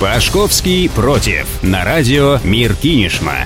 [0.00, 1.62] Пашковский против.
[1.62, 3.44] На радио Мир Кинешма.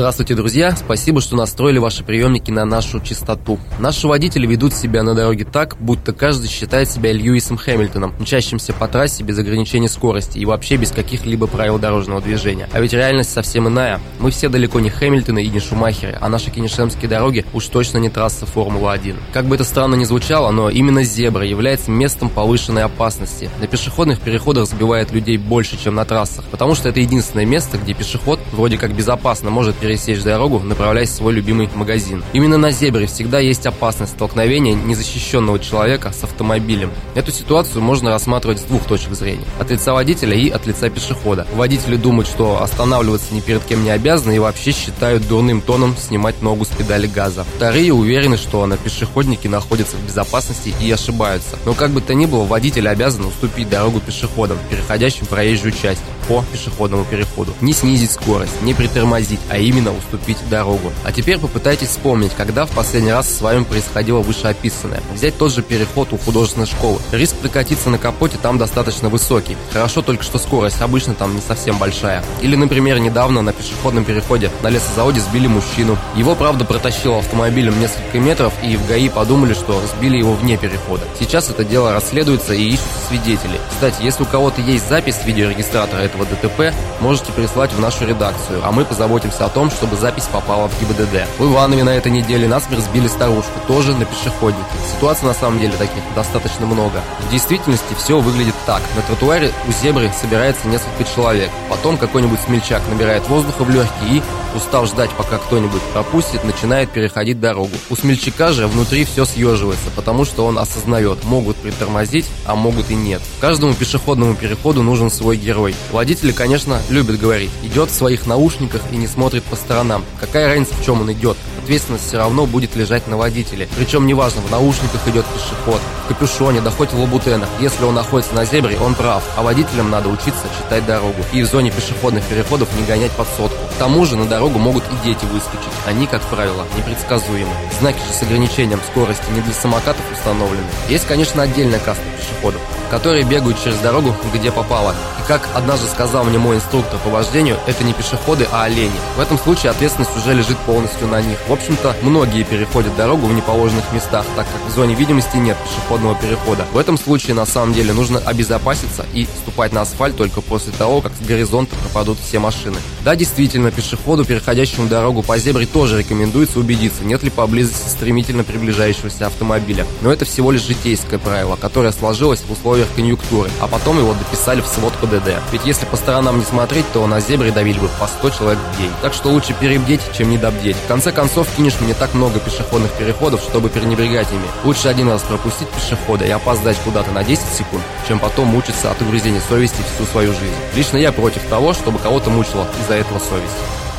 [0.00, 0.74] Здравствуйте, друзья!
[0.74, 3.58] Спасибо, что настроили ваши приемники на нашу частоту.
[3.78, 8.88] Наши водители ведут себя на дороге так, будто каждый считает себя Льюисом Хэмилтоном, мчащимся по
[8.88, 12.66] трассе без ограничения скорости и вообще без каких-либо правил дорожного движения.
[12.72, 14.00] А ведь реальность совсем иная.
[14.20, 18.08] Мы все далеко не Хэмилтоны и не Шумахеры, а наши кенишемские дороги уж точно не
[18.08, 19.16] трасса Формулы-1.
[19.34, 23.50] Как бы это странно ни звучало, но именно зебра является местом повышенной опасности.
[23.60, 27.92] На пешеходных переходах сбивает людей больше, чем на трассах, потому что это единственное место, где
[27.92, 32.22] пешеход вроде как безопасно может пересечь дорогу, направляясь в свой любимый магазин.
[32.32, 36.90] Именно на зебре всегда есть опасность столкновения незащищенного человека с автомобилем.
[37.14, 39.44] Эту ситуацию можно рассматривать с двух точек зрения.
[39.58, 41.46] От лица водителя и от лица пешехода.
[41.54, 46.42] Водители думают, что останавливаться ни перед кем не обязаны и вообще считают дурным тоном снимать
[46.42, 47.44] ногу с педали газа.
[47.56, 51.56] Вторые уверены, что на пешеходнике находятся в безопасности и ошибаются.
[51.64, 56.44] Но как бы то ни было, водитель обязан уступить дорогу пешеходам, переходящим проезжую часть по
[56.52, 57.52] пешеходному переходу.
[57.60, 60.92] Не снизить скорость, не притормозить, а именно уступить дорогу.
[61.04, 65.00] А теперь попытайтесь вспомнить, когда в последний раз с вами происходило вышеописанное.
[65.12, 67.00] Взять тот же переход у художественной школы.
[67.10, 69.56] Риск прокатиться на капоте там достаточно высокий.
[69.72, 72.22] Хорошо только что скорость обычно там не совсем большая.
[72.42, 75.98] Или, например, недавно на пешеходном переходе на лесозаводе сбили мужчину.
[76.14, 81.02] Его, правда, протащило автомобилем несколько метров, и в ГАИ подумали, что сбили его вне перехода.
[81.18, 83.58] Сейчас это дело расследуется и ищут свидетели.
[83.68, 88.60] Кстати, если у кого-то есть запись видеорегистратора этого этого ДТП можете прислать в нашу редакцию,
[88.64, 91.38] а мы позаботимся о том, чтобы запись попала в ГИБДД.
[91.38, 94.64] В Иванове на этой неделе насмерть сбили старушку, тоже на пешеходнике.
[94.94, 97.00] Ситуаций на самом деле таких достаточно много.
[97.20, 98.82] В действительности все выглядит так.
[98.96, 101.50] На тротуаре у зебры собирается несколько человек.
[101.68, 104.22] Потом какой-нибудь смельчак набирает воздуха в легкие и,
[104.54, 107.70] устав ждать, пока кто-нибудь пропустит, начинает переходить дорогу.
[107.88, 112.94] У смельчака же внутри все съеживается, потому что он осознает, могут притормозить, а могут и
[112.94, 113.22] нет.
[113.40, 115.74] Каждому пешеходному переходу нужен свой герой.
[115.92, 117.50] Водители, конечно, любят говорить.
[117.62, 120.04] Идет в своих наушниках и не смотрит по сторонам.
[120.18, 121.36] Какая разница, в чем он идет?
[121.70, 123.68] Ответственность все равно будет лежать на водителе.
[123.76, 127.48] Причем неважно, в наушниках идет пешеход, в капюшоне, да хоть в лабутенах.
[127.60, 129.22] Если он находится на зебре, он прав.
[129.36, 131.24] А водителям надо учиться читать дорогу.
[131.32, 133.56] И в зоне пешеходных переходов не гонять под сотку.
[133.72, 135.70] К тому же на дорогу могут и дети выскочить.
[135.86, 137.52] Они, как правило, непредсказуемы.
[137.78, 140.66] Знаки же с ограничением скорости не для самокатов установлены.
[140.88, 144.94] Есть, конечно, отдельная каста пешеходов, которые бегают через дорогу, где попало.
[145.22, 148.90] И как однажды сказал мне мой инструктор по вождению, это не пешеходы, а олени.
[149.16, 151.38] В этом случае ответственность уже лежит полностью на них.
[151.48, 156.16] В общем-то, многие переходят дорогу в неположенных местах, так как в зоне видимости нет пешеходного
[156.16, 156.66] перехода.
[156.72, 161.00] В этом случае, на самом деле, нужно обезопаситься и ступать на асфальт только после того,
[161.00, 162.76] как с горизонта пропадут все машины.
[163.04, 169.26] Да, действительно, пешеходу, переходящему дорогу по зебре, тоже рекомендуется убедиться, нет ли поблизости стремительно приближающегося
[169.26, 169.86] автомобиля.
[170.00, 174.60] Но это всего лишь житейское правило, которое сложилось в условиях конъюнктуры, а потом его дописали
[174.60, 175.40] в свод ПДД.
[175.52, 178.78] Ведь если по сторонам не смотреть, то на зебре давили бы по 100 человек в
[178.78, 178.90] день.
[179.02, 180.76] Так что лучше перебдеть, чем недобдеть.
[180.76, 184.46] В конце концов, кинешь мне так много пешеходных переходов, чтобы пренебрегать ими.
[184.64, 189.00] Лучше один раз пропустить пешехода и опоздать куда-то на 10 секунд, чем потом мучиться от
[189.02, 190.54] угрызения совести всю свою жизнь.
[190.74, 193.89] Лично я против того, чтобы кого-то мучила из-за этого совесть.